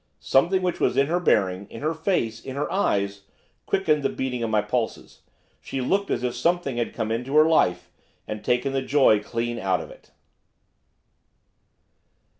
Something 0.19 0.63
which 0.63 0.79
was 0.79 0.97
in 0.97 1.05
her 1.05 1.19
bearing, 1.19 1.69
in 1.69 1.81
her 1.81 1.93
face, 1.93 2.43
in 2.43 2.55
her 2.55 2.71
eyes, 2.73 3.21
quickened 3.67 4.01
the 4.01 4.09
beating 4.09 4.41
of 4.41 4.49
my 4.49 4.63
pulses, 4.63 5.21
she 5.59 5.79
looked 5.79 6.09
as 6.09 6.23
if 6.23 6.33
something 6.33 6.77
had 6.77 6.91
come 6.95 7.11
into 7.11 7.35
her 7.37 7.45
life, 7.45 7.87
and 8.27 8.43
taken 8.43 8.73
the 8.73 8.81
joy 8.81 9.21
clean 9.21 9.59
out 9.59 9.79
of 9.79 9.91
it. 9.91 10.09